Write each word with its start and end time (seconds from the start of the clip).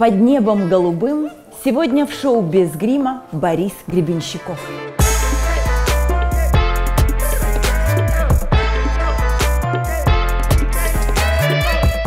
Под 0.00 0.14
небом 0.14 0.70
голубым 0.70 1.28
сегодня 1.62 2.06
в 2.06 2.12
шоу 2.14 2.40
«Без 2.40 2.74
грима» 2.74 3.22
Борис 3.32 3.74
Гребенщиков. 3.86 4.58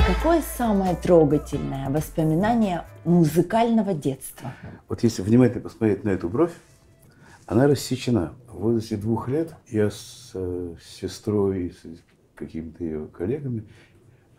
Какое 0.08 0.42
самое 0.58 0.96
трогательное 0.96 1.92
воспоминание 1.92 2.84
музыкального 3.06 3.94
детства? 3.94 4.52
Вот 4.90 5.04
если 5.04 5.22
внимательно 5.22 5.62
посмотреть 5.62 6.04
на 6.04 6.10
эту 6.10 6.30
бровь, 6.30 6.54
она 7.46 7.68
рассечена. 7.68 8.34
В 8.48 8.58
возрасте 8.58 8.98
двух 8.98 9.28
лет 9.28 9.54
я 9.68 9.92
с 9.92 10.32
э, 10.34 10.74
сестрой, 10.84 11.76
с 11.80 11.86
какими-то 12.34 12.84
ее 12.84 13.06
коллегами 13.06 13.66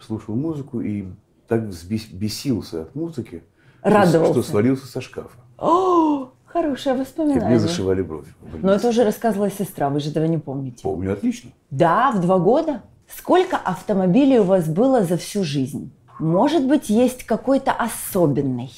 слушал 0.01 0.35
музыку 0.35 0.81
и 0.81 1.07
так 1.49 1.63
взбес- 1.63 2.13
бесился 2.13 2.83
от 2.83 2.95
музыки, 2.95 3.43
что- 3.81 3.91
Радовался. 3.91 4.33
что 4.33 4.43
свалился 4.43 4.87
со 4.87 5.01
шкафа. 5.01 5.39
О, 5.59 6.31
хорошее 6.45 6.95
И 6.95 6.97
мне 6.99 7.05
воспоминание. 7.05 7.59
зашивали 7.59 8.03
больнице. 8.03 8.31
Но 8.63 8.73
это 8.73 8.89
уже 8.89 9.05
рассказывала 9.05 9.51
сестра, 9.51 9.91
вы 9.91 10.01
же 10.01 10.11
этого 10.11 10.25
не 10.25 10.39
помните. 10.39 10.83
Помню 10.83 11.13
отлично. 11.13 11.51
Да, 11.71 12.11
в 12.13 12.21
два 12.21 12.39
года. 12.39 12.83
Сколько 13.09 13.57
автомобилей 13.59 14.39
у 14.41 14.45
вас 14.45 14.67
было 14.67 15.05
за 15.05 15.17
всю 15.19 15.45
жизнь? 15.45 15.93
Может 16.19 16.67
быть, 16.67 16.89
есть 16.89 17.25
какой-то 17.25 17.73
особенный? 17.73 18.71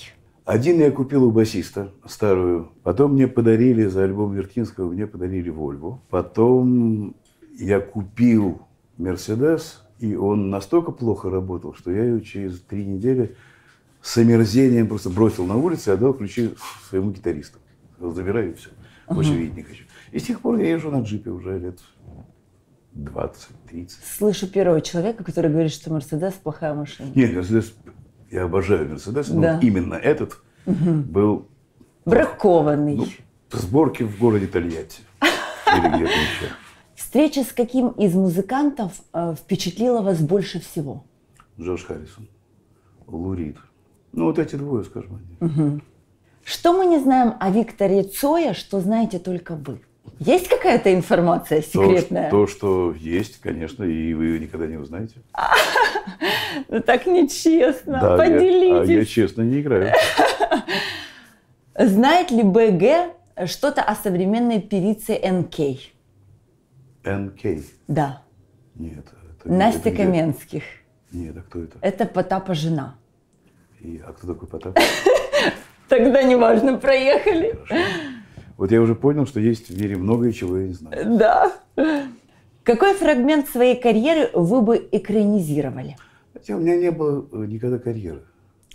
Один 0.45 0.79
я 0.81 0.91
купил 0.91 1.25
у 1.25 1.31
басиста, 1.31 1.91
старую. 2.07 2.71
Потом 2.83 3.13
мне 3.15 3.27
подарили 3.29 3.87
за 3.87 4.05
альбом 4.05 4.33
Вертинского, 4.35 4.91
мне 4.91 5.07
подарили 5.07 5.49
Вольву. 5.51 6.01
Потом 6.11 7.15
я 7.59 7.81
купил 7.81 8.61
Мерседес, 8.97 9.83
и 9.99 10.15
он 10.15 10.51
настолько 10.51 10.93
плохо 10.93 11.31
работал, 11.31 11.75
что 11.75 11.91
я 11.91 12.05
ее 12.05 12.21
через 12.21 12.61
три 12.61 12.85
недели 12.85 13.35
с 14.03 14.17
омерзением 14.19 14.89
просто 14.89 15.11
бросил 15.11 15.47
на 15.47 15.57
улицу 15.57 15.91
и 15.91 15.95
отдал 15.95 16.13
ключи 16.15 16.55
своему 16.89 17.11
гитаристу. 17.11 17.59
Забираю 17.99 18.53
и 18.53 18.55
все. 18.55 18.71
Больше 19.09 19.33
видеть 19.35 19.57
не 19.57 19.63
хочу. 19.63 19.85
И 20.13 20.19
с 20.19 20.25
тех 20.25 20.41
пор 20.41 20.59
я 20.59 20.71
езжу 20.71 20.91
на 20.91 21.01
джипе 21.03 21.31
уже 21.31 21.59
лет 21.59 21.79
20-30. 22.95 23.91
Слышу 24.19 24.47
первого 24.49 24.81
человека, 24.81 25.25
который 25.25 25.51
говорит, 25.51 25.73
что 25.73 25.93
Мерседес 25.93 26.35
плохая 26.35 26.75
машина. 26.75 27.11
Нет, 27.15 27.35
Мерседес, 27.35 27.75
я 28.31 28.45
обожаю 28.45 28.89
Мерседес, 28.89 29.29
но 29.29 29.41
Да. 29.41 29.55
вот 29.55 29.65
именно 29.65 29.95
этот 29.95 30.39
был 30.67 31.49
Бракованный. 32.05 32.97
Ну, 32.97 33.07
сборки 33.51 34.03
в 34.05 34.19
городе 34.19 34.47
Тольятти. 34.47 35.01
Или 35.21 35.89
где-то 35.89 36.13
еще. 36.13 36.53
Встреча 36.97 37.45
с 37.45 37.53
каким 37.53 37.91
из 37.91 38.15
музыкантов 38.15 38.93
э, 39.13 39.35
впечатлила 39.39 40.01
вас 40.01 40.19
больше 40.19 40.61
всего? 40.61 41.05
Джордж 41.61 41.85
Харрисон, 41.85 42.27
Лурид. 43.07 43.59
Ну, 44.13 44.25
вот 44.25 44.39
эти 44.39 44.57
двое, 44.57 44.83
скажем. 44.85 45.21
они. 45.41 45.81
Что 46.43 46.73
мы 46.73 46.87
не 46.87 46.99
знаем 46.99 47.35
о 47.39 47.51
Викторе 47.51 48.03
Цоя, 48.03 48.55
что 48.55 48.81
знаете 48.81 49.19
только 49.19 49.57
вы? 49.57 49.81
Есть 50.21 50.49
какая-то 50.49 50.95
информация 50.95 51.61
То, 51.61 51.67
секретная? 51.69 52.31
То, 52.31 52.47
что 52.47 52.95
есть, 52.99 53.41
конечно, 53.41 53.85
и 53.85 54.15
вы 54.15 54.25
ее 54.27 54.41
никогда 54.41 54.67
не 54.67 54.77
узнаете. 54.77 55.17
Ну 56.69 56.81
так 56.81 57.07
нечестно. 57.07 57.99
Да, 58.01 58.25
я- 58.25 58.33
Поделитесь. 58.35 58.89
а 58.89 58.93
я 58.93 59.05
честно 59.05 59.43
не 59.43 59.61
играю. 59.61 59.93
Знает 61.79 62.31
ли 62.31 62.43
БГ 62.43 63.13
что-то 63.47 63.83
о 63.83 63.95
современной 63.95 64.61
певице 64.61 65.19
НК? 65.23 65.79
НК. 67.07 67.63
Да. 67.89 68.23
Нет. 68.75 69.07
это 69.41 69.53
Настя 69.53 69.89
это? 69.89 69.97
Каменских. 69.99 70.63
Нет, 71.13 71.37
а 71.37 71.43
кто 71.43 71.61
это? 71.61 71.79
Это 71.81 72.07
Потапа 72.07 72.55
жена. 72.55 72.97
И- 73.81 74.03
а 74.05 74.13
кто 74.13 74.27
такой 74.35 74.49
Потап? 74.49 74.79
Тогда 75.89 76.23
неважно, 76.23 76.79
проехали. 76.79 77.59
Вот 78.57 78.73
я 78.73 78.81
уже 78.81 78.95
понял, 78.95 79.27
что 79.27 79.39
есть 79.39 79.69
в 79.69 79.81
мире 79.81 79.97
многое, 79.97 80.33
чего 80.33 80.59
я 80.59 80.69
не 80.69 80.75
знаю. 80.75 81.17
Да. 81.17 81.53
Какой 82.65 82.95
фрагмент 82.95 83.49
своей 83.49 83.81
карьеры 83.81 84.31
вы 84.35 84.63
бы 84.63 84.89
экранизировали? 84.91 85.97
Хотя 86.33 86.57
у 86.57 86.61
меня 86.61 86.77
не 86.77 86.91
было 86.91 87.27
э, 87.33 87.47
никогда 87.47 87.79
карьеры. 87.79 88.25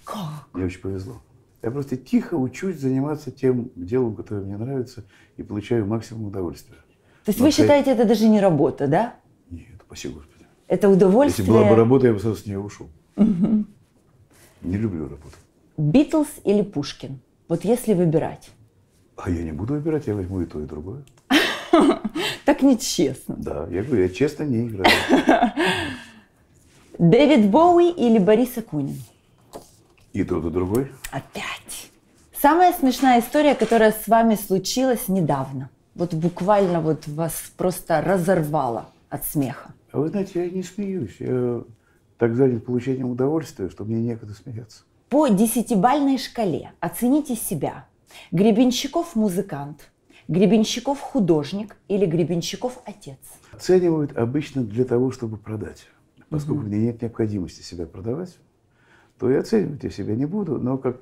Как? 0.06 0.48
Мне 0.54 0.66
очень 0.66 0.82
повезло. 0.82 1.22
Я 1.62 1.72
просто 1.72 1.98
тихо 1.98 2.36
учусь 2.36 2.78
заниматься 2.78 3.32
тем 3.32 3.70
делом, 3.76 4.16
которое 4.16 4.44
мне 4.46 4.58
нравится, 4.58 5.04
и 5.38 5.44
получаю 5.44 5.86
максимум 5.86 6.28
удовольствия. 6.28 6.78
То 7.26 7.30
есть 7.30 7.40
Но 7.40 7.46
вы 7.46 7.52
ты- 7.52 7.58
считаете, 7.58 7.92
это 7.92 8.06
даже 8.06 8.28
не 8.28 8.40
работа, 8.40 8.88
да? 8.88 9.16
Нет, 9.50 9.68
спасибо 9.86 10.16
Господи. 10.16 10.46
Это 10.68 10.88
Если 10.88 10.98
удовольствие. 10.98 11.48
была 11.48 11.64
бы 11.66 11.76
работа, 11.76 12.08
я 12.08 12.14
бы 12.14 12.20
сразу 12.20 12.38
с 12.38 12.46
нее 12.46 12.60
ушел. 12.60 12.88
Не 13.18 14.78
люблю 14.78 15.04
работу. 15.04 15.36
Битлз 15.78 16.28
или 16.44 16.62
Пушкин? 16.62 17.20
Вот 17.48 17.64
если 17.66 17.94
выбирать. 17.94 18.50
А 19.18 19.30
я 19.30 19.44
не 19.44 19.52
буду 19.52 19.74
выбирать, 19.74 20.08
я 20.08 20.16
возьму 20.16 20.42
и 20.42 20.46
то, 20.46 20.60
и 20.62 20.66
другое. 20.66 21.04
Так 22.46 22.64
нечестно. 22.64 23.36
Да, 23.38 23.68
я 23.70 23.84
говорю, 23.84 24.04
я 24.04 24.10
честно 24.10 24.44
не 24.44 24.68
играю. 24.68 24.92
Дэвид 26.98 27.50
Боуи 27.50 27.90
или 27.92 28.18
Борис 28.20 28.58
Акунин? 28.58 29.02
И 30.14 30.24
тот, 30.24 30.46
и 30.46 30.50
другой. 30.50 30.92
Опять. 31.12 31.90
Самая 32.42 32.74
смешная 32.74 33.22
история, 33.22 33.56
которая 33.56 33.92
с 33.94 34.08
вами 34.08 34.36
случилась 34.36 35.08
недавно. 35.08 35.70
Вот 36.02 36.16
буквально 36.16 36.82
вот 36.82 37.08
вас 37.08 37.54
просто 37.56 38.02
разорвало 38.02 38.90
от 39.10 39.24
смеха. 39.24 39.72
А 39.92 40.00
вы 40.00 40.10
знаете, 40.10 40.44
я 40.44 40.50
не 40.50 40.64
смеюсь. 40.64 41.18
Я 41.20 41.62
так 42.18 42.36
занят 42.36 42.66
получением 42.66 43.12
удовольствия, 43.12 43.70
что 43.70 43.86
мне 43.86 44.02
некогда 44.02 44.34
смеяться. 44.34 44.82
По 45.10 45.28
десятибальной 45.28 46.18
шкале 46.18 46.72
оцените 46.80 47.36
себя. 47.36 47.86
Гребенщиков 48.32 49.16
музыкант, 49.16 49.92
Гребенщиков 50.28 51.00
художник 51.00 51.78
или 51.88 52.08
Гребенщиков 52.08 52.80
отец? 52.84 53.20
Оценивают 53.52 54.18
обычно 54.18 54.64
для 54.64 54.86
того, 54.86 55.12
чтобы 55.12 55.38
продать. 55.38 55.86
Поскольку 56.30 56.64
мне 56.64 56.80
нет 56.80 57.04
необходимости 57.04 57.62
себя 57.62 57.86
продавать, 57.86 58.40
то 59.20 59.30
и 59.30 59.36
оценивать 59.36 59.84
я 59.84 59.92
себя 59.92 60.16
не 60.16 60.26
буду. 60.26 60.58
Но 60.58 60.80
как 60.80 61.00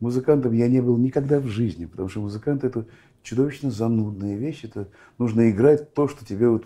музыкантом 0.00 0.52
я 0.52 0.66
не 0.66 0.80
был 0.80 0.96
никогда 0.96 1.38
в 1.38 1.46
жизни, 1.46 1.86
потому 1.86 2.08
что 2.08 2.20
музыкант– 2.22 2.64
это 2.64 2.86
чудовищно 3.22 3.70
занудная 3.70 4.36
вещь. 4.36 4.64
Это 4.64 4.88
нужно 5.18 5.50
играть 5.50 5.94
то, 5.94 6.08
что 6.08 6.24
тебе 6.24 6.48
вот 6.48 6.64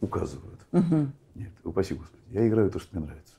указывают. 0.00 0.60
Нет, 1.34 1.50
упаси 1.64 1.94
Господи. 1.94 2.22
Я 2.30 2.46
играю 2.48 2.70
то, 2.70 2.78
что 2.78 2.96
мне 2.98 3.06
нравится. 3.06 3.34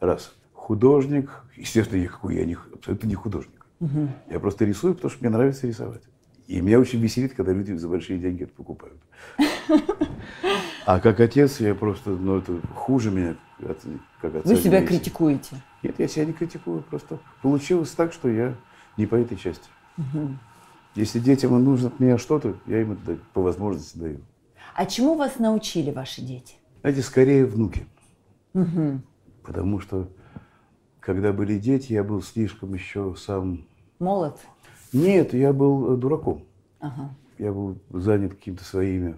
Раз. 0.00 0.34
Художник, 0.52 1.30
естественно, 1.56 2.00
я 2.00 2.08
какой 2.08 2.34
я 2.36 2.44
не, 2.44 2.56
абсолютно 2.74 3.06
не 3.06 3.14
художник. 3.14 3.66
Я 4.30 4.40
просто 4.40 4.64
рисую, 4.64 4.94
потому 4.94 5.10
что 5.10 5.20
мне 5.24 5.30
нравится 5.30 5.66
рисовать. 5.66 6.02
И 6.46 6.60
меня 6.60 6.78
очень 6.78 7.00
веселит, 7.00 7.34
когда 7.34 7.52
люди 7.52 7.72
за 7.72 7.88
большие 7.88 8.18
деньги 8.18 8.44
это 8.44 8.52
покупают. 8.52 9.00
А 10.86 11.00
как 11.00 11.18
отец, 11.20 11.58
я 11.60 11.74
просто, 11.74 12.10
ну, 12.10 12.38
это 12.38 12.60
хуже 12.74 13.10
меня, 13.10 13.34
от- 13.60 13.82
как 14.20 14.36
отца. 14.36 14.48
Вы 14.48 14.56
себя 14.56 14.78
весит. 14.80 14.88
критикуете. 14.88 15.56
Нет, 15.82 15.96
я 15.98 16.06
себя 16.06 16.24
не 16.26 16.32
критикую, 16.32 16.82
просто 16.82 17.18
получилось 17.42 17.90
так, 17.90 18.12
что 18.12 18.28
я 18.28 18.54
не 18.96 19.06
по 19.06 19.16
этой 19.16 19.36
части. 19.36 19.68
Если 20.96 21.18
детям 21.18 21.62
нужно 21.62 21.88
от 21.88 22.00
меня 22.00 22.16
что-то, 22.16 22.56
я 22.66 22.80
им 22.80 22.92
это 22.92 23.18
по 23.34 23.42
возможности 23.42 23.98
даю. 23.98 24.20
А 24.74 24.86
чему 24.86 25.14
вас 25.14 25.38
научили 25.38 25.90
ваши 25.90 26.22
дети? 26.22 26.54
Знаете, 26.80 27.02
скорее 27.02 27.44
внуки. 27.44 27.86
Потому 29.42 29.78
что, 29.80 30.08
когда 31.00 31.34
были 31.34 31.58
дети, 31.58 31.92
я 31.92 32.02
был 32.02 32.22
слишком 32.22 32.72
еще 32.72 33.14
сам... 33.18 33.66
Молод? 33.98 34.38
Нет, 34.92 35.34
я 35.34 35.52
был 35.52 35.92
э, 35.92 35.96
дураком. 35.96 36.44
Ага. 36.80 37.14
Я 37.38 37.52
был 37.52 37.78
занят 37.90 38.34
какими-то 38.34 38.64
своими 38.64 39.16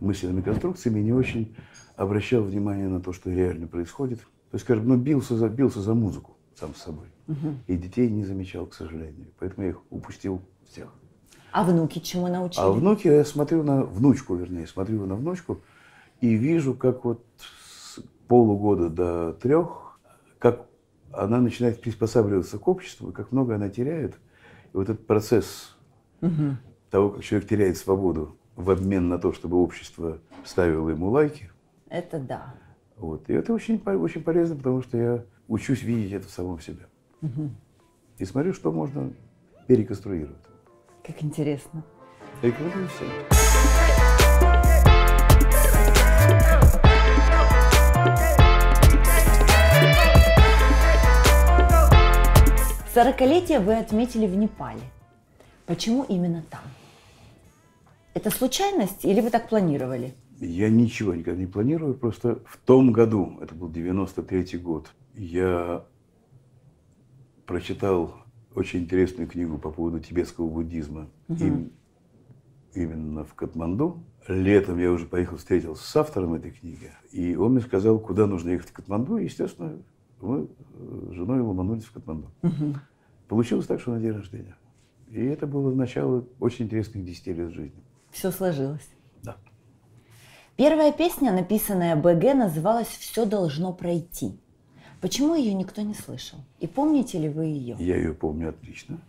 мысленными 0.00 0.42
конструкциями 0.42 1.00
и 1.00 1.04
не 1.04 1.12
очень 1.12 1.56
обращал 1.96 2.42
внимание 2.42 2.88
на 2.88 3.00
то, 3.00 3.12
что 3.12 3.30
реально 3.30 3.66
происходит. 3.66 4.20
То 4.20 4.56
есть, 4.56 4.64
скажем, 4.64 4.86
ну, 4.86 4.96
бился 4.96 5.36
за, 5.36 5.48
бился 5.48 5.80
за 5.80 5.94
музыку 5.94 6.33
сам 6.58 6.74
с 6.74 6.82
собой. 6.82 7.06
И 7.66 7.76
детей 7.76 8.08
не 8.10 8.24
замечал, 8.24 8.66
к 8.66 8.74
сожалению. 8.74 9.28
Поэтому 9.38 9.64
я 9.64 9.70
их 9.70 9.80
упустил 9.90 10.42
всех. 10.68 10.88
А 11.52 11.62
внуки 11.64 12.00
чему 12.00 12.26
научили? 12.26 12.62
А 12.64 12.70
внуки, 12.70 13.06
я 13.06 13.24
смотрю 13.24 13.62
на 13.62 13.84
внучку, 13.84 14.34
вернее, 14.34 14.66
смотрю 14.66 15.06
на 15.06 15.14
внучку 15.14 15.60
и 16.20 16.34
вижу, 16.34 16.74
как 16.74 17.04
вот 17.04 17.24
с 17.38 18.00
полугода 18.26 18.88
до 18.88 19.32
трех, 19.34 20.00
как 20.38 20.66
она 21.12 21.38
начинает 21.40 21.80
приспосабливаться 21.80 22.58
к 22.58 22.66
обществу, 22.66 23.12
как 23.12 23.30
много 23.30 23.54
она 23.54 23.68
теряет. 23.68 24.14
И 24.72 24.76
вот 24.76 24.88
этот 24.88 25.06
процесс 25.06 25.76
того, 26.90 27.10
как 27.10 27.22
человек 27.22 27.48
теряет 27.48 27.76
свободу 27.76 28.36
в 28.56 28.70
обмен 28.70 29.08
на 29.08 29.18
то, 29.18 29.32
чтобы 29.32 29.56
общество 29.62 30.18
ставило 30.44 30.90
ему 30.90 31.10
лайки, 31.10 31.50
Это 31.88 32.18
да. 32.18 32.54
Вот. 32.96 33.28
И 33.28 33.32
это 33.32 33.52
очень, 33.52 33.82
очень 33.84 34.22
полезно, 34.22 34.56
потому 34.56 34.82
что 34.82 34.96
я 34.96 35.24
учусь 35.48 35.82
видеть 35.82 36.12
это 36.12 36.28
в 36.28 36.30
самом 36.30 36.60
себе. 36.60 36.86
И 38.18 38.24
смотрю, 38.24 38.52
что 38.52 38.70
можно 38.72 39.12
переконструировать. 39.66 40.36
Как 41.02 41.22
интересно. 41.22 41.82
Рекомендую 42.42 42.88
всем. 42.88 43.08
Сорокалетие 52.92 53.58
вы 53.58 53.76
отметили 53.76 54.26
в 54.26 54.36
Непале. 54.36 54.80
Почему 55.66 56.04
именно 56.04 56.44
там? 56.48 56.60
Это 58.14 58.30
случайность 58.30 59.04
или 59.04 59.20
вы 59.20 59.30
так 59.30 59.48
планировали? 59.48 60.14
Я 60.40 60.68
ничего 60.68 61.14
никогда 61.14 61.40
не 61.40 61.46
планирую, 61.46 61.94
просто 61.94 62.40
в 62.46 62.56
том 62.58 62.92
году, 62.92 63.38
это 63.40 63.54
был 63.54 63.70
93 63.70 64.58
год, 64.58 64.92
я 65.14 65.84
прочитал 67.46 68.14
очень 68.54 68.80
интересную 68.80 69.28
книгу 69.28 69.58
по 69.58 69.70
поводу 69.70 70.00
тибетского 70.00 70.48
буддизма 70.48 71.08
угу. 71.28 71.44
им, 71.44 71.72
именно 72.74 73.24
в 73.24 73.34
Катманду. 73.34 74.02
Летом 74.26 74.78
я 74.78 74.90
уже 74.90 75.06
поехал, 75.06 75.36
встретился 75.36 75.84
с 75.84 75.96
автором 75.96 76.34
этой 76.34 76.50
книги, 76.50 76.90
и 77.12 77.36
он 77.36 77.52
мне 77.52 77.60
сказал, 77.60 77.98
куда 77.98 78.26
нужно 78.26 78.50
ехать 78.50 78.70
в 78.70 78.72
Катманду, 78.72 79.18
и, 79.18 79.24
естественно, 79.24 79.82
мы 80.20 80.48
с 81.08 81.12
женой 81.12 81.40
ломанулись 81.40 81.84
в 81.84 81.92
Катманду. 81.92 82.30
Угу. 82.42 82.74
Получилось 83.28 83.66
так, 83.66 83.80
что 83.80 83.92
на 83.92 84.00
день 84.00 84.12
рождения. 84.12 84.56
И 85.10 85.22
это 85.24 85.46
было 85.46 85.72
начало 85.74 86.26
очень 86.40 86.64
интересных 86.64 87.04
10 87.04 87.26
лет 87.28 87.52
жизни. 87.52 87.82
Все 88.10 88.30
сложилось. 88.30 88.88
Первая 90.56 90.92
песня, 90.92 91.32
написанная 91.32 91.96
БГ, 91.96 92.34
называлась 92.34 92.86
«Все 92.86 93.24
должно 93.24 93.72
пройти». 93.72 94.38
Почему 95.00 95.34
ее 95.34 95.52
никто 95.52 95.82
не 95.82 95.94
слышал? 95.94 96.38
И 96.60 96.68
помните 96.68 97.18
ли 97.18 97.28
вы 97.28 97.46
ее? 97.46 97.74
Я 97.80 97.96
ее 97.96 98.14
помню 98.14 98.50
отлично. 98.50 99.00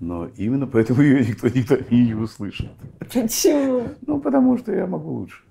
Но 0.00 0.28
именно 0.36 0.68
поэтому 0.68 1.02
ее 1.02 1.26
никто 1.26 1.48
никто 1.48 1.76
не 1.90 2.14
услышит. 2.14 2.70
Почему? 3.00 3.88
Ну, 4.06 4.20
потому 4.20 4.56
что 4.58 4.72
я 4.72 4.86
могу 4.86 5.10
лучше. 5.10 5.42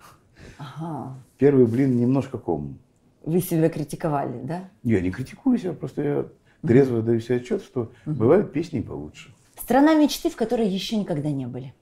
Ага. 0.58 1.18
Первый 1.38 1.66
блин 1.66 2.00
немножко 2.00 2.38
ком. 2.38 2.78
Вы 3.26 3.42
себя 3.42 3.68
критиковали, 3.70 4.40
да? 4.42 4.70
Я 4.84 5.02
не 5.02 5.12
критикую 5.12 5.58
себя, 5.58 5.74
просто 5.74 6.02
я 6.02 6.26
трезво 6.66 7.02
даю 7.02 7.20
себе 7.20 7.38
отчет, 7.38 7.62
что 7.62 7.92
бывают 8.06 8.54
песни 8.54 8.80
получше. 8.80 9.34
Страна 9.60 9.96
мечты, 9.96 10.30
в 10.30 10.38
которой 10.38 10.70
еще 10.70 10.96
никогда 10.96 11.30
не 11.30 11.46
были. 11.46 11.74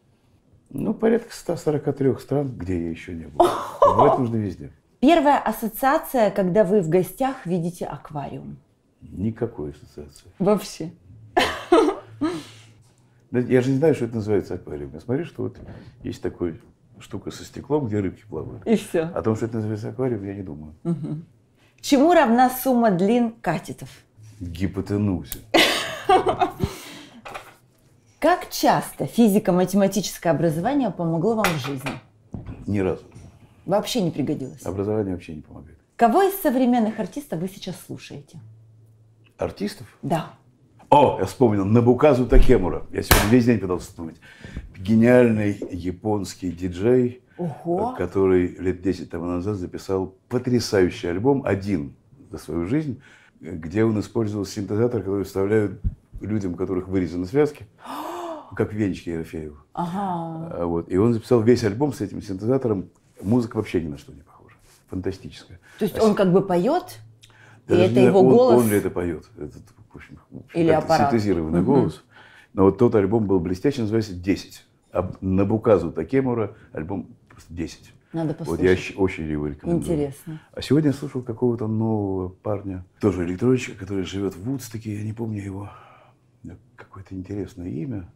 Ну, 0.74 0.96
порядка 0.96 1.34
143 1.34 2.18
стран, 2.18 2.52
где 2.58 2.82
я 2.86 2.90
еще 2.90 3.14
не 3.14 3.28
был. 3.28 3.46
Бывать 3.80 4.18
нужно 4.18 4.38
везде. 4.38 4.72
Первая 5.00 5.38
ассоциация, 5.38 6.32
когда 6.32 6.64
вы 6.64 6.82
в 6.82 6.90
гостях 6.90 7.46
видите 7.46 7.86
аквариум. 7.86 8.58
Никакой 9.02 9.72
ассоциации. 9.72 10.32
Вообще. 10.40 10.92
Я 13.32 13.62
же 13.62 13.72
не 13.72 13.78
знаю, 13.78 13.94
что 13.94 14.06
это 14.06 14.16
называется 14.16 14.56
аквариум. 14.56 14.92
Я 14.94 15.00
смотрю, 15.00 15.26
что 15.26 15.44
вот 15.44 15.58
есть 16.02 16.22
такой 16.24 16.60
штука 17.00 17.30
со 17.30 17.44
стеклом, 17.44 17.88
где 17.88 18.00
рыбки 18.00 18.24
плавают. 18.28 18.66
И 18.66 18.76
все. 18.76 19.04
О 19.04 19.22
том, 19.22 19.36
что 19.36 19.46
это 19.46 19.58
называется 19.58 19.90
аквариум, 19.90 20.24
я 20.26 20.34
не 20.34 20.44
думаю. 20.44 20.74
Угу. 20.84 21.22
Чему 21.82 22.14
равна 22.14 22.50
сумма 22.50 22.90
длин 22.90 23.32
катетов? 23.42 23.90
Гипотенузе. 24.40 25.40
Как 28.24 28.50
часто 28.50 29.06
физико-математическое 29.06 30.30
образование 30.30 30.90
помогло 30.92 31.36
вам 31.36 31.44
в 31.44 31.68
жизни? 31.68 31.92
Ни 32.66 32.80
разу. 32.80 33.04
Вообще 33.66 34.02
не 34.02 34.12
пригодилось? 34.12 34.66
Образование 34.66 35.14
вообще 35.14 35.36
не 35.36 35.42
помогает. 35.42 35.78
Кого 35.98 36.22
из 36.24 36.36
современных 36.36 37.02
артистов 37.02 37.42
вы 37.42 37.50
сейчас 37.50 37.76
слушаете? 37.86 38.40
Артистов? 39.38 39.88
Да. 40.02 40.36
О, 40.90 41.18
я 41.20 41.26
вспомнил, 41.26 41.66
Набуказу 41.66 42.26
Такемура. 42.26 42.86
Я 42.94 43.04
сегодня 43.04 43.30
весь 43.30 43.44
день 43.44 43.60
пытался 43.60 43.88
вспомнить. 43.88 44.22
Гениальный 44.78 45.60
японский 45.72 46.54
диджей, 46.54 47.24
Ого. 47.38 47.94
который 47.98 48.56
лет 48.56 48.82
10 48.82 49.10
тому 49.10 49.26
назад 49.26 49.58
записал 49.58 50.16
потрясающий 50.30 51.08
альбом, 51.08 51.44
один 51.46 51.94
за 52.32 52.38
свою 52.38 52.68
жизнь, 52.68 53.02
где 53.42 53.84
он 53.84 54.00
использовал 54.00 54.46
синтезатор, 54.46 55.02
который 55.02 55.26
вставляют 55.26 55.82
людям, 56.22 56.54
у 56.54 56.56
которых 56.56 56.88
вырезаны 56.88 57.26
связки, 57.26 57.68
как 58.54 58.74
венчики 58.74 59.10
Ерофеева. 59.10 59.58
Ага. 59.74 60.50
А 60.52 60.66
вот. 60.66 60.92
И 60.92 60.98
он 60.98 61.14
записал 61.14 61.42
весь 61.42 61.64
альбом 61.64 61.94
с 61.94 62.02
этим 62.02 62.22
синтезатором. 62.22 62.90
Музыка 63.22 63.58
вообще 63.58 63.82
ни 63.82 63.88
на 63.88 63.98
что 63.98 64.14
не 64.14 64.22
похожа. 64.22 64.56
Фантастическая. 64.90 65.60
То 65.80 65.86
есть 65.86 65.98
а 65.98 66.04
он 66.04 66.16
как 66.16 66.32
бы 66.32 66.42
поет, 66.46 67.00
и 67.68 67.74
это 67.74 68.00
его 68.00 68.20
он, 68.20 68.30
голос? 68.30 68.64
Он 68.64 68.70
ли 68.70 68.78
это 68.78 68.90
поет? 68.90 69.26
Это, 69.38 69.58
в 69.92 69.96
общем, 69.96 70.20
Или 70.54 70.70
аппарат? 70.70 71.12
Синтезированный 71.12 71.62
угу. 71.62 71.74
голос. 71.74 72.04
Но 72.54 72.66
вот 72.66 72.78
тот 72.78 72.94
альбом 72.96 73.26
был 73.26 73.40
блестящий, 73.40 73.82
называется 73.82 74.14
«10». 74.14 74.62
А 74.92 75.12
на 75.22 75.44
Буказу 75.44 75.92
Такемура 75.92 76.56
альбом 76.72 77.16
просто 77.28 77.52
10. 77.52 77.94
Надо 78.14 78.36
послушать. 78.36 78.62
Вот 78.62 78.96
я 78.96 79.02
очень 79.02 79.24
его 79.26 79.48
рекомендую. 79.48 79.82
Интересно. 79.82 80.40
А 80.52 80.62
сегодня 80.62 80.92
я 80.92 80.94
слушал 80.94 81.24
какого-то 81.24 81.68
нового 81.68 82.30
парня, 82.30 82.86
тоже 83.00 83.26
электронщика, 83.26 83.76
который 83.76 84.04
живет 84.04 84.36
в 84.36 84.44
Вудстоке, 84.44 84.96
я 84.96 85.04
не 85.04 85.14
помню 85.14 85.42
его, 85.42 85.72
какое-то 86.76 87.16
интересное 87.16 87.70
имя, 87.70 88.08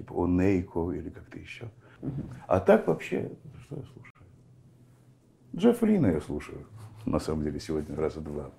типа 0.00 0.24
Онейко 0.24 0.92
или 0.92 1.10
как-то 1.10 1.38
еще. 1.38 1.68
Угу. 2.00 2.22
А 2.46 2.60
так 2.60 2.86
вообще, 2.86 3.30
что 3.64 3.76
я 3.76 3.82
слушаю? 3.82 4.14
Джефф 5.54 5.82
Лина 5.82 6.06
я 6.06 6.20
слушаю, 6.20 6.66
на 7.04 7.18
самом 7.18 7.44
деле, 7.44 7.60
сегодня 7.60 7.94
раза 7.96 8.20
два. 8.20 8.50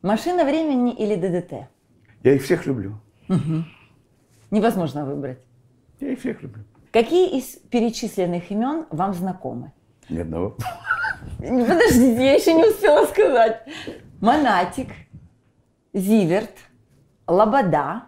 Машина 0.00 0.44
времени 0.44 0.94
или 0.94 1.16
ДДТ? 1.16 1.68
Я 2.22 2.34
их 2.34 2.42
всех 2.42 2.66
люблю. 2.66 2.94
Угу. 3.28 3.64
Невозможно 4.50 5.04
выбрать. 5.04 5.38
Я 6.00 6.12
их 6.12 6.20
всех 6.20 6.42
люблю. 6.42 6.64
Какие 6.92 7.38
из 7.38 7.56
перечисленных 7.70 8.50
имен 8.50 8.86
вам 8.90 9.12
знакомы? 9.12 9.72
Ни 10.08 10.20
одного. 10.20 10.56
Подождите, 11.38 12.24
я 12.24 12.34
еще 12.34 12.54
не 12.54 12.66
успела 12.66 13.04
сказать. 13.06 13.62
Монатик, 14.20 14.88
Зиверт, 15.92 16.52
Лобода, 17.26 18.04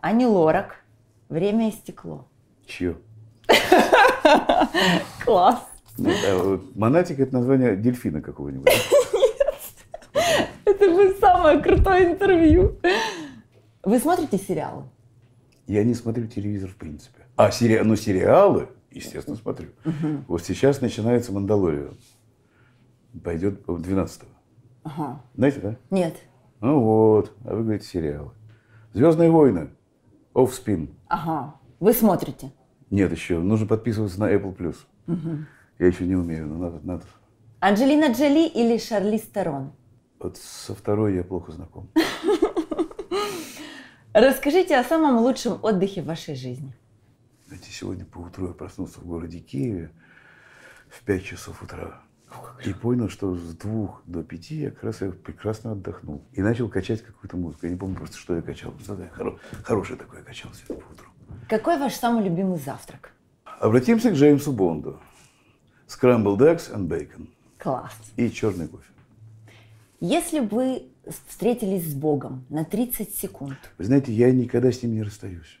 Ани 0.00 0.26
Лорак, 0.26 0.85
Время 1.28 1.68
и 1.68 1.72
стекло. 1.72 2.28
Чье? 2.66 2.96
Класс. 5.24 5.66
Ну, 5.98 6.10
да, 6.10 6.60
Монатик 6.74 7.20
это 7.20 7.34
название 7.34 7.76
дельфина 7.76 8.20
какого-нибудь. 8.20 8.66
Нет. 8.66 10.46
Это 10.64 10.90
будет 10.90 11.18
самое 11.18 11.60
крутое 11.60 12.12
интервью. 12.12 12.78
Вы 13.82 13.98
смотрите 13.98 14.36
сериалы? 14.36 14.84
Я 15.66 15.84
не 15.84 15.94
смотрю 15.94 16.26
телевизор 16.26 16.70
в 16.70 16.76
принципе. 16.76 17.22
А 17.36 17.50
сери... 17.50 17.80
ну, 17.82 17.96
сериалы, 17.96 18.68
естественно, 18.90 19.36
смотрю. 19.36 19.70
Угу. 19.84 20.24
Вот 20.28 20.44
сейчас 20.44 20.80
начинается 20.80 21.32
«Мандалория». 21.32 21.90
Пойдет 23.24 23.64
12-го. 23.66 24.26
Ага. 24.84 25.22
Знаете, 25.34 25.60
да? 25.60 25.76
Нет. 25.90 26.16
Ну 26.60 26.80
вот, 26.80 27.32
а 27.44 27.54
вы 27.54 27.62
говорите 27.62 27.86
сериалы. 27.86 28.30
«Звездные 28.92 29.30
войны». 29.30 29.70
Offspin. 30.34 30.90
Ага. 31.08 31.54
Вы 31.80 31.92
смотрите? 31.92 32.52
Нет 32.90 33.12
еще. 33.12 33.38
Нужно 33.38 33.66
подписываться 33.66 34.20
на 34.20 34.32
Apple+. 34.32 34.74
Угу. 35.06 35.36
Я 35.78 35.86
еще 35.86 36.06
не 36.06 36.16
умею, 36.16 36.46
но 36.46 36.58
надо. 36.58 36.80
надо. 36.82 37.04
Анджелина 37.60 38.12
Джоли 38.12 38.48
или 38.48 38.78
Шарли 38.78 39.18
Стерон? 39.18 39.72
Вот 40.18 40.36
со 40.36 40.74
второй 40.74 41.14
я 41.14 41.24
плохо 41.24 41.52
знаком. 41.52 41.88
Расскажите 44.12 44.78
о 44.78 44.84
самом 44.84 45.18
лучшем 45.18 45.58
отдыхе 45.62 46.02
в 46.02 46.06
вашей 46.06 46.34
жизни. 46.34 46.74
Знаете, 47.46 47.70
сегодня 47.70 48.04
поутру 48.04 48.48
я 48.48 48.54
проснулся 48.54 49.00
в 49.00 49.06
городе 49.06 49.40
Киеве 49.40 49.90
в 50.88 51.02
5 51.04 51.24
часов 51.24 51.62
утра. 51.62 52.00
И 52.64 52.72
понял, 52.72 53.08
что 53.08 53.34
с 53.34 53.54
двух 53.54 54.02
до 54.06 54.22
пяти 54.22 54.56
я 54.56 54.70
как 54.70 54.84
раз 54.84 55.00
я 55.00 55.10
прекрасно 55.10 55.72
отдохнул. 55.72 56.22
И 56.32 56.42
начал 56.42 56.68
качать 56.68 57.02
какую-то 57.02 57.36
музыку. 57.36 57.66
Я 57.66 57.72
не 57.72 57.78
помню 57.78 57.96
просто, 57.96 58.16
что 58.16 58.34
я 58.34 58.42
качал. 58.42 58.74
Знаете, 58.80 59.12
хоро... 59.14 59.38
Хорошее 59.64 59.98
такое 59.98 60.22
качал 60.22 60.50
сегодня 60.54 60.84
по 60.84 60.92
утру. 60.92 61.06
Какой 61.48 61.78
ваш 61.78 61.94
самый 61.94 62.24
любимый 62.24 62.58
завтрак? 62.58 63.12
Обратимся 63.60 64.10
к 64.10 64.14
Джеймсу 64.14 64.52
Бонду. 64.52 65.00
Scrambled 65.86 66.38
eggs 66.38 66.72
and 66.72 66.88
bacon. 66.88 67.28
Класс. 67.58 67.92
И 68.16 68.30
черный 68.30 68.68
кофе. 68.68 68.90
Если 70.00 70.40
бы 70.40 70.56
вы 70.56 70.82
встретились 71.28 71.90
с 71.90 71.94
Богом 71.94 72.44
на 72.48 72.64
30 72.64 73.14
секунд. 73.14 73.56
Вы 73.78 73.84
знаете, 73.84 74.12
я 74.12 74.30
никогда 74.32 74.72
с 74.72 74.82
ним 74.82 74.94
не 74.94 75.02
расстаюсь. 75.02 75.60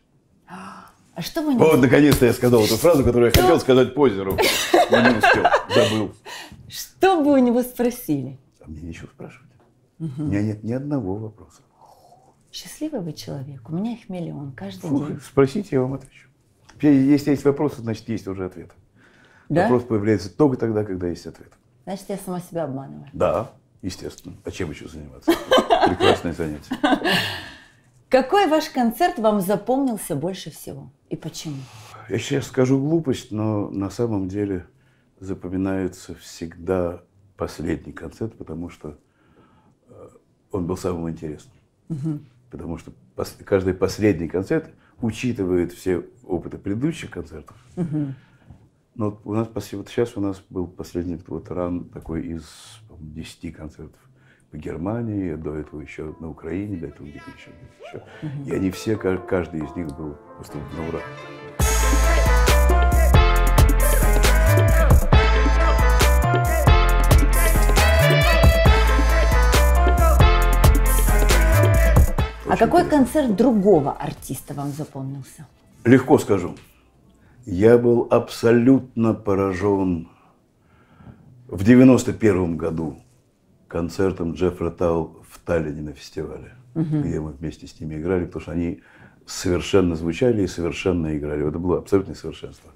А 1.16 1.22
что 1.22 1.40
вы 1.40 1.54
не... 1.54 1.58
Вот, 1.58 1.80
наконец-то 1.80 2.26
я 2.26 2.34
сказал 2.34 2.62
эту 2.62 2.76
фразу, 2.76 3.02
которую 3.02 3.32
я 3.34 3.40
хотел 3.40 3.58
сказать 3.58 3.94
по 3.94 4.00
озеру, 4.00 4.36
но 4.90 5.00
не 5.00 5.16
успел, 5.16 5.44
забыл. 5.74 6.14
Что 6.68 7.22
бы 7.22 7.32
у 7.32 7.38
него 7.38 7.62
спросили? 7.62 8.38
А 8.60 8.68
мне 8.68 8.82
нечего 8.82 9.06
спрашивать. 9.06 9.50
Угу. 9.98 10.10
У 10.18 10.22
меня 10.24 10.42
нет 10.42 10.62
ни 10.62 10.72
одного 10.74 11.14
вопроса. 11.14 11.62
Счастливый 12.52 13.00
вы 13.00 13.14
человек. 13.14 13.66
У 13.70 13.74
меня 13.74 13.94
их 13.94 14.10
миллион 14.10 14.52
каждый 14.52 14.90
день. 14.90 15.18
Спросите, 15.24 15.68
я 15.72 15.80
вам 15.80 15.94
отвечу. 15.94 16.28
Если 16.82 17.30
есть 17.30 17.44
вопросы, 17.46 17.80
значит, 17.80 18.06
есть 18.10 18.28
уже 18.28 18.44
ответ. 18.44 18.72
Да? 19.48 19.62
Вопрос 19.62 19.84
появляется 19.84 20.28
только 20.28 20.58
тогда, 20.58 20.84
когда 20.84 21.08
есть 21.08 21.26
ответ. 21.26 21.50
Значит, 21.86 22.10
я 22.10 22.18
сама 22.18 22.40
себя 22.40 22.64
обманываю. 22.64 23.08
Да, 23.14 23.52
естественно. 23.80 24.36
А 24.44 24.50
чем 24.50 24.70
еще 24.70 24.86
заниматься? 24.86 25.32
Прекрасное 25.86 26.34
занятие. 26.34 26.76
Какой 28.08 28.46
ваш 28.46 28.70
концерт 28.70 29.18
вам 29.18 29.40
запомнился 29.40 30.14
больше 30.14 30.50
всего? 30.50 30.90
И 31.10 31.16
почему? 31.16 31.56
Я 32.08 32.18
сейчас 32.18 32.46
скажу 32.46 32.78
глупость, 32.78 33.32
но 33.32 33.68
на 33.70 33.90
самом 33.90 34.28
деле 34.28 34.66
запоминается 35.18 36.14
всегда 36.14 37.02
последний 37.36 37.92
концерт, 37.92 38.36
потому 38.36 38.68
что 38.70 38.98
он 40.50 40.66
был 40.66 40.76
самым 40.76 41.10
интересным. 41.10 41.52
Угу. 41.88 42.18
потому 42.50 42.78
что 42.78 42.92
пос- 43.14 43.44
каждый 43.44 43.72
последний 43.72 44.26
концерт 44.26 44.70
учитывает 45.00 45.72
все 45.72 46.04
опыты 46.24 46.58
предыдущих 46.58 47.10
концертов. 47.10 47.56
Но 48.96 49.10
вот 49.10 49.20
у 49.24 49.34
нас 49.34 49.48
вот 49.54 49.88
сейчас 49.88 50.16
у 50.16 50.20
нас 50.20 50.42
был 50.48 50.66
последний 50.66 51.20
вот 51.26 51.50
ран 51.50 51.84
такой 51.90 52.26
из 52.26 52.44
по-моему, 52.88 53.12
10 53.12 53.52
концертов 53.52 54.00
по 54.50 54.56
Германии, 54.56 55.34
до 55.34 55.54
этого 55.56 55.80
еще 55.80 56.14
на 56.20 56.30
Украине, 56.30 56.76
до 56.76 56.86
этого 56.88 57.06
где-то 57.06 57.30
еще, 57.36 57.50
где-то 57.50 57.98
еще. 58.44 58.50
И 58.50 58.54
они 58.54 58.70
все, 58.70 58.96
ка- 58.96 59.18
каждый 59.18 59.64
из 59.64 59.74
них 59.76 59.88
был 59.96 60.16
просто 60.36 60.58
на 60.76 60.88
ура. 60.88 61.00
А 72.48 72.56
какой 72.56 72.88
концерт 72.88 73.34
другого 73.34 73.92
артиста 73.92 74.54
вам 74.54 74.70
запомнился? 74.70 75.46
Легко 75.84 76.18
скажу. 76.18 76.54
Я 77.44 77.76
был 77.78 78.06
абсолютно 78.10 79.14
поражен 79.14 80.08
в 81.48 81.62
91 81.64 82.56
году 82.56 82.98
концертом 83.68 84.32
Джеффра 84.32 84.70
Тау 84.70 85.24
в 85.28 85.38
Таллине 85.40 85.82
на 85.82 85.92
фестивале, 85.92 86.54
где 86.74 87.20
мы 87.20 87.32
вместе 87.32 87.66
с 87.66 87.80
ними 87.80 87.96
играли, 87.96 88.26
потому 88.26 88.42
что 88.42 88.52
они 88.52 88.82
совершенно 89.26 89.96
звучали 89.96 90.42
и 90.42 90.46
совершенно 90.46 91.16
играли. 91.16 91.46
Это 91.46 91.58
было 91.58 91.78
абсолютное 91.78 92.14
совершенство. 92.14 92.70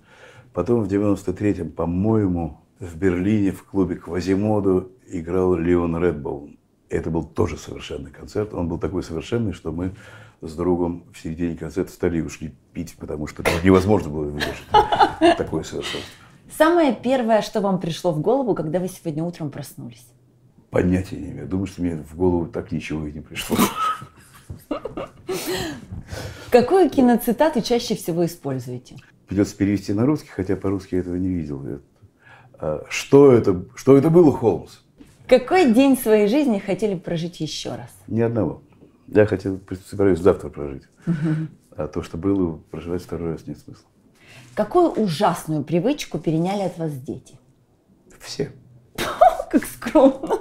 Потом 0.53 0.83
в 0.83 0.89
93-м, 0.89 1.71
по-моему, 1.71 2.61
в 2.81 2.97
Берлине 2.97 3.53
в 3.53 3.65
клубе 3.65 3.97
Квазимоду 3.97 4.93
играл 5.07 5.55
Леон 5.55 6.03
Редбоун. 6.03 6.59
Это 6.89 7.11
был 7.11 7.25
тоже 7.25 7.57
совершенный 7.57 8.11
концерт. 8.11 8.53
Он 8.53 8.69
был 8.69 8.79
такой 8.79 9.03
совершенный, 9.05 9.53
что 9.53 9.71
мы 9.71 9.95
с 10.41 10.55
другом 10.55 11.05
в 11.13 11.19
середине 11.19 11.57
концерта 11.57 11.93
стали 11.93 12.19
и 12.19 12.23
ушли 12.23 12.53
пить, 12.73 12.97
потому 12.99 13.27
что 13.27 13.43
это 13.43 13.53
невозможно 13.63 14.11
было 14.11 14.25
выдержать. 14.25 15.37
Такое 15.37 15.63
совершенство. 15.63 16.11
Самое 16.57 16.97
первое, 16.97 17.43
что 17.43 17.61
вам 17.61 17.79
пришло 17.79 18.11
в 18.11 18.21
голову, 18.21 18.55
когда 18.55 18.81
вы 18.81 18.89
сегодня 18.89 19.23
утром 19.23 19.51
проснулись? 19.51 20.07
Понятия 20.71 21.17
не 21.17 21.31
имею. 21.31 21.49
Думаю, 21.49 21.67
что 21.67 21.83
мне 21.83 21.97
в 21.97 22.17
голову 22.17 22.47
так 22.47 22.71
ничего 22.73 23.07
и 23.07 23.13
не 23.13 23.21
пришло. 23.21 23.57
Какую 26.51 26.91
киноцитату 26.91 27.61
чаще 27.63 27.95
всего 27.95 28.25
используете? 28.25 28.97
Придется 29.27 29.57
перевести 29.57 29.93
на 29.93 30.07
русский, 30.07 30.29
хотя 30.29 30.57
по-русски 30.57 30.97
я 30.97 31.01
этого 31.01 31.17
не 31.17 31.29
видел. 31.29 31.81
А, 32.55 32.85
Что 32.89 33.33
это, 33.33 33.65
что 33.77 33.97
это 33.97 34.11
было, 34.11 34.33
Холмс? 34.33 34.79
Какой 35.29 35.73
день 35.73 35.97
своей 35.97 36.27
жизни 36.27 36.59
хотели 36.59 36.95
бы 36.95 37.01
прожить 37.01 37.39
еще 37.41 37.71
раз? 37.71 37.91
Ни 38.09 38.21
одного. 38.21 38.63
Я 39.07 39.27
хотел, 39.27 39.61
собираюсь 39.89 40.19
завтра 40.19 40.49
прожить. 40.49 40.83
А 41.77 41.87
то, 41.87 42.03
что 42.03 42.17
было, 42.17 42.57
проживать 42.71 43.03
второй 43.03 43.33
раз 43.33 43.47
нет 43.47 43.59
смысла. 43.59 43.89
Какую 44.55 44.91
ужасную 44.91 45.63
привычку 45.63 46.19
переняли 46.19 46.63
от 46.63 46.77
вас 46.79 46.93
дети? 46.93 47.39
Все. 48.19 48.53
Как 49.51 49.65
скромно. 49.65 50.41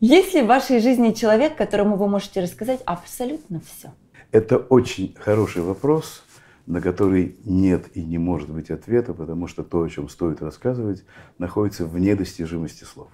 Есть 0.00 0.34
ли 0.34 0.42
в 0.42 0.46
вашей 0.46 0.80
жизни 0.80 1.12
человек, 1.12 1.56
которому 1.56 1.96
вы 1.96 2.08
можете 2.08 2.42
рассказать 2.42 2.80
абсолютно 2.84 3.60
все? 3.60 3.92
Это 4.32 4.56
очень 4.56 5.14
хороший 5.18 5.62
вопрос, 5.62 6.24
на 6.66 6.80
который 6.80 7.36
нет 7.44 7.86
и 7.94 8.02
не 8.02 8.18
может 8.18 8.50
быть 8.50 8.70
ответа, 8.70 9.14
потому 9.14 9.46
что 9.46 9.62
то, 9.62 9.82
о 9.82 9.88
чем 9.88 10.08
стоит 10.08 10.42
рассказывать, 10.42 11.04
находится 11.38 11.86
вне 11.86 12.16
достижимости 12.16 12.84
слов. 12.84 13.08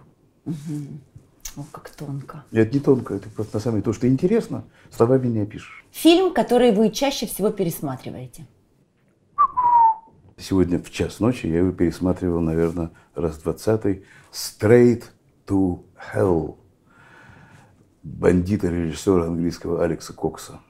О, 1.56 1.64
как 1.72 1.90
тонко. 1.90 2.44
Это 2.52 2.72
не 2.72 2.80
тонко, 2.80 3.14
это 3.14 3.28
просто 3.28 3.56
на 3.56 3.60
самом 3.60 3.76
деле 3.76 3.84
то, 3.84 3.92
что 3.92 4.08
интересно, 4.08 4.64
словами 4.90 5.26
не 5.26 5.40
опишешь. 5.40 5.84
Фильм, 5.90 6.32
который 6.32 6.72
вы 6.72 6.90
чаще 6.90 7.26
всего 7.26 7.50
пересматриваете? 7.50 8.46
Сегодня 10.36 10.78
в 10.78 10.90
час 10.90 11.18
ночи 11.18 11.46
я 11.46 11.58
его 11.58 11.72
пересматривал, 11.72 12.40
наверное, 12.40 12.92
раз 13.14 13.38
двадцатый. 13.38 14.04
«Straight 14.32 15.04
to 15.48 15.80
Hell» 16.14 16.56
бандита 18.02 18.68
режиссера 18.68 19.26
английского 19.26 19.84
Алекса 19.84 20.12
Кокса. 20.12 20.60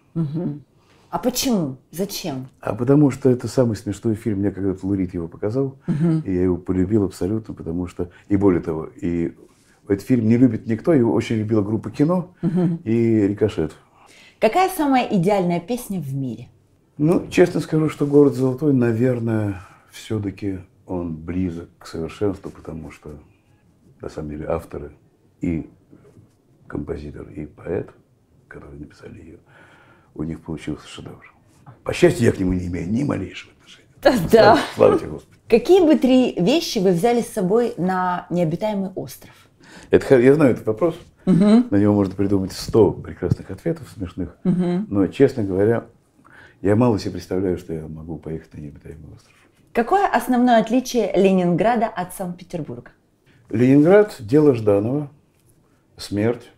А 1.11 1.19
почему? 1.19 1.79
Зачем? 1.91 2.49
А 2.61 2.75
потому 2.75 3.11
что 3.11 3.31
это 3.31 3.49
самый 3.49 3.77
смешной 3.77 4.15
фильм. 4.15 4.41
Мне 4.41 4.51
когда-то 4.51 4.87
Лурид 4.87 5.15
его 5.15 5.27
показал, 5.27 5.79
и 5.87 6.35
я 6.35 6.43
его 6.43 6.57
полюбил 6.57 7.05
абсолютно, 7.05 7.55
потому 7.55 7.87
что... 7.87 8.11
И 8.29 8.37
более 8.37 8.61
того, 8.61 8.89
и 9.01 9.35
этот 9.87 10.07
фильм 10.07 10.29
не 10.29 10.37
любит 10.37 10.67
никто, 10.67 10.93
его 10.93 11.15
очень 11.15 11.37
любила 11.37 11.63
группа 11.63 11.91
кино 11.91 12.35
и 12.85 13.27
Рикошет. 13.27 13.75
Какая 14.39 14.69
самая 14.69 15.09
идеальная 15.11 15.61
песня 15.61 15.99
в 15.99 16.15
мире? 16.15 16.49
Ну, 16.99 17.27
честно 17.31 17.61
скажу, 17.61 17.89
что 17.89 18.07
«Город 18.07 18.35
золотой», 18.35 18.75
наверное, 18.75 19.63
все-таки 19.91 20.59
он 20.85 21.17
близок 21.17 21.71
к 21.79 21.87
совершенству, 21.87 22.51
потому 22.51 22.91
что, 22.91 23.19
на 24.01 24.09
самом 24.09 24.31
деле, 24.31 24.47
авторы 24.47 24.93
и 25.41 25.69
композитор, 26.67 27.29
и 27.29 27.47
поэт, 27.47 27.91
которые 28.49 28.79
написали 28.81 29.19
ее, 29.19 29.39
у 30.15 30.23
них 30.23 30.41
получился 30.41 30.87
шедевр. 30.87 31.35
По 31.85 31.93
счастью, 31.93 32.27
я 32.27 32.33
к 32.33 32.39
нему 32.39 32.53
не 32.53 32.67
имею 32.67 32.91
ни 32.91 33.03
малейшего 33.03 33.53
отношения. 33.53 33.89
Да. 34.03 34.29
Слава, 34.29 34.61
слава 34.75 34.99
тебе, 34.99 35.09
Господи. 35.11 35.39
Какие 35.49 35.81
бы 35.81 35.97
три 35.97 36.35
вещи 36.39 36.79
вы 36.79 36.93
взяли 36.93 37.23
с 37.23 37.29
собой 37.29 37.75
на 37.79 38.27
необитаемый 38.31 38.91
остров? 38.95 39.35
Это, 39.91 40.19
я 40.19 40.35
знаю 40.35 40.53
этот 40.53 40.67
вопрос. 40.67 40.95
На 41.25 41.77
него 41.77 41.95
можно 41.95 42.15
придумать 42.15 42.53
сто 42.53 42.91
прекрасных 42.91 43.51
ответов 43.51 43.89
смешных. 43.95 44.37
Но, 44.45 45.07
честно 45.09 45.45
говоря, 45.45 45.87
я 46.61 46.75
мало 46.75 46.99
себе 46.99 47.13
представляю, 47.13 47.59
что 47.59 47.73
я 47.73 47.87
могу 47.87 48.19
поехать 48.19 48.53
на 48.55 48.61
необитаемый 48.61 49.15
остров. 49.15 49.35
Какое 49.73 50.09
основное 50.09 50.59
отличие 50.59 51.13
Ленинграда 51.15 51.87
от 51.87 52.15
Санкт-Петербурга? 52.15 52.91
Ленинград, 53.51 54.17
дело 54.21 54.55
Жданова, 54.55 55.11
смерть, 55.97 56.51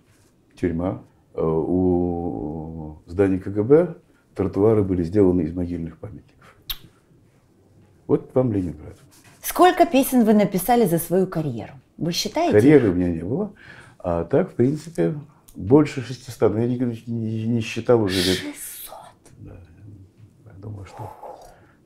тюрьма. 0.57 1.03
Э, 1.35 1.41
У 1.43 2.99
здания 3.07 3.39
КГБ 3.39 3.95
тротуары 4.35 4.83
были 4.83 5.03
сделаны 5.05 5.43
из 5.43 5.55
могильных 5.55 5.99
памятников. 5.99 6.57
Вот 8.07 8.35
вам 8.35 8.53
Ленинград. 8.53 8.97
Сколько 9.41 9.87
песен 9.87 10.25
вы 10.25 10.35
написали 10.35 10.85
за 10.87 10.99
свою 10.99 11.27
карьеру? 11.27 11.73
Вы 11.97 12.13
считаете? 12.13 12.53
Карьеры 12.53 12.91
у 12.91 12.95
меня 12.95 13.09
не 13.11 13.23
было, 13.23 13.53
а 13.99 14.25
так, 14.25 14.51
в 14.51 14.55
принципе, 14.55 15.15
больше 15.55 16.03
600. 16.03 16.53
Но 16.55 16.61
я 16.61 16.67
не, 16.69 16.77
не- 17.07 17.47
не 17.47 17.61
считал 17.61 18.03
уже 18.03 18.17
лет. 18.17 18.39
600. 18.39 18.95
Я 20.47 20.53
думаю, 20.61 20.87
что, 20.87 21.09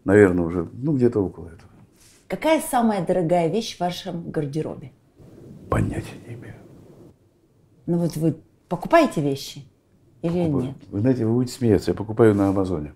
наверное, 0.04 0.44
уже, 0.46 0.68
ну, 0.72 0.96
где-то 0.96 1.20
около 1.20 1.48
этого. 1.48 1.70
Какая 2.34 2.60
самая 2.60 3.06
дорогая 3.06 3.46
вещь 3.46 3.76
в 3.76 3.80
вашем 3.80 4.28
гардеробе? 4.28 4.90
Понятия 5.70 6.16
не 6.26 6.34
имею. 6.34 6.56
Ну 7.86 7.98
вот 7.98 8.16
вы 8.16 8.34
покупаете 8.68 9.20
вещи 9.20 9.64
или 10.20 10.48
Вы- 10.48 10.62
нет? 10.64 10.74
Вы 10.90 10.98
знаете, 10.98 11.24
вы 11.26 11.32
будете 11.34 11.56
смеяться, 11.56 11.92
я 11.92 11.94
покупаю 11.94 12.34
на 12.34 12.48
Амазоне. 12.48 12.92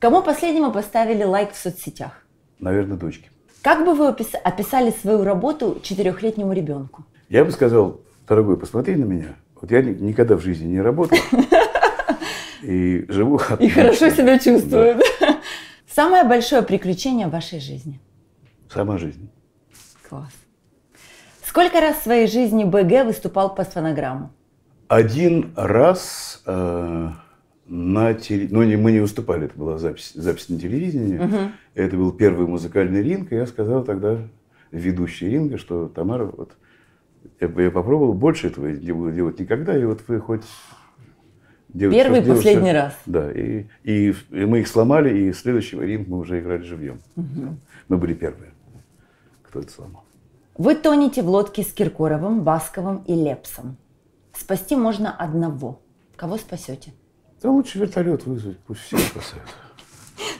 Кому 0.00 0.20
последнему 0.20 0.72
поставили 0.72 1.22
лайк 1.22 1.52
в 1.52 1.56
соцсетях? 1.56 2.26
Наверное, 2.58 2.96
дочки. 2.96 3.30
Как 3.62 3.84
бы 3.86 3.94
вы 3.94 4.08
опис- 4.08 4.34
описали 4.34 4.90
свою 4.90 5.22
работу 5.22 5.78
четырехлетнему 5.80 6.52
ребенку? 6.52 7.04
Я 7.28 7.44
бы 7.44 7.52
сказал, 7.52 8.00
дорогой, 8.26 8.56
посмотри 8.58 8.96
на 8.96 9.04
меня. 9.04 9.36
Вот 9.60 9.70
я 9.70 9.80
ни- 9.80 9.94
никогда 9.94 10.34
в 10.34 10.40
жизни 10.40 10.66
не 10.66 10.80
работал. 10.80 11.18
И 12.64 13.06
живу 13.08 13.38
И 13.60 13.68
хорошо 13.68 14.10
себя 14.10 14.40
чувствует. 14.40 15.00
Самое 15.88 16.24
большое 16.24 16.62
приключение 16.62 17.28
в 17.28 17.30
вашей 17.30 17.60
жизни? 17.60 18.00
Сама 18.72 18.98
жизнь. 18.98 19.28
Класс. 20.08 20.32
Сколько 21.44 21.80
раз 21.80 21.96
в 21.96 22.02
своей 22.04 22.26
жизни 22.26 22.64
БГ 22.64 23.04
выступал 23.04 23.54
по 23.54 23.64
фонограмму? 23.64 24.30
Один 24.88 25.52
раз 25.56 26.42
э, 26.46 27.08
на 27.66 28.14
теле... 28.14 28.48
Ну, 28.50 28.62
не, 28.62 28.76
мы 28.76 28.92
не 28.92 29.00
выступали, 29.00 29.44
это 29.46 29.58
была 29.58 29.78
запись, 29.78 30.12
запись 30.14 30.48
на 30.48 30.58
телевидении. 30.58 31.20
Это 31.74 31.96
был 31.96 32.12
первый 32.12 32.46
музыкальный 32.46 33.02
ринг, 33.02 33.32
и 33.32 33.36
я 33.36 33.46
сказал 33.46 33.84
тогда 33.84 34.18
ведущей 34.70 35.28
ринга, 35.28 35.58
что 35.58 35.88
Тамара, 35.88 36.24
вот 36.24 36.56
я, 37.40 37.48
я 37.48 37.70
попробовал 37.70 38.14
больше 38.14 38.46
этого 38.46 38.68
не 38.68 38.92
буду 38.92 39.12
делать 39.12 39.38
никогда, 39.38 39.76
и 39.76 39.84
вот 39.84 40.02
вы 40.08 40.18
хоть... 40.20 40.44
делайте, 41.68 42.02
Первый 42.02 42.20
и 42.20 42.24
последний 42.26 42.72
раз. 42.72 42.98
Да, 43.04 43.30
и, 43.30 43.66
и, 43.84 44.14
и 44.30 44.44
мы 44.46 44.60
их 44.60 44.68
сломали, 44.68 45.28
и 45.28 45.32
следующий 45.34 45.78
ринг 45.78 46.08
мы 46.08 46.18
уже 46.18 46.40
играли 46.40 46.62
живьем. 46.62 47.00
Мы 47.88 47.98
были 47.98 48.14
первые, 48.14 48.51
кто 49.52 49.60
это 49.60 49.70
сломал. 49.70 50.04
Вы 50.56 50.74
тонете 50.74 51.22
в 51.22 51.28
лодке 51.28 51.62
с 51.62 51.72
Киркоровым, 51.72 52.42
Басковым 52.42 53.04
и 53.06 53.14
Лепсом. 53.14 53.76
Спасти 54.32 54.76
можно 54.76 55.14
одного. 55.14 55.82
Кого 56.16 56.38
спасете? 56.38 56.94
Да 57.42 57.50
лучше 57.50 57.78
вертолет 57.78 58.24
вызвать, 58.24 58.56
пусть 58.60 58.80
все 58.80 58.96
спасают. 58.96 59.44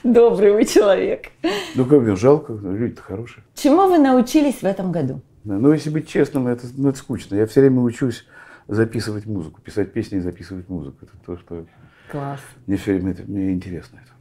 Добрый 0.03 0.53
вы 0.53 0.65
человек. 0.65 1.27
Ну, 1.75 1.85
как 1.85 2.01
мне 2.01 2.17
жалко, 2.17 2.55
люди-то 2.55 3.03
хорошие. 3.03 3.45
Чему 3.55 3.87
вы 3.87 3.99
научились 3.99 4.63
в 4.63 4.65
этом 4.65 4.93
году? 4.93 5.21
Ну, 5.45 5.73
если 5.73 5.91
быть 5.91 6.09
честным, 6.09 6.47
это, 6.47 6.67
ну, 6.75 6.89
это 6.89 6.99
скучно. 6.99 7.35
Я 7.35 7.47
все 7.47 7.61
время 7.61 7.81
учусь 7.81 8.25
записывать 8.67 9.27
музыку, 9.27 9.61
писать 9.61 9.93
песни 9.93 10.19
и 10.19 10.21
записывать 10.21 10.71
музыку. 10.71 10.99
Это 11.03 11.13
то, 11.27 11.37
что 11.37 11.67
Класс. 12.11 12.41
мне 12.67 12.79
все 12.79 12.93
время 12.93 13.13
это, 13.13 13.25
мне 13.25 13.53
интересно. 13.53 14.01
Это. 14.03 14.12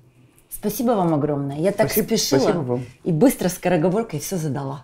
Спасибо 0.61 0.91
вам 0.91 1.15
огромное. 1.15 1.57
Я 1.57 1.71
так 1.71 1.87
Спасибо- 1.87 2.05
спешила 2.05 2.39
спасибо 2.39 2.59
вам. 2.61 2.85
и 3.03 3.11
быстро 3.11 3.49
скороговоркой 3.49 4.19
все 4.19 4.37
задала. 4.37 4.83